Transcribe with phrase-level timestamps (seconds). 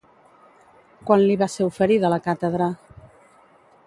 [1.09, 2.71] Quan li va ser oferida la càtedra?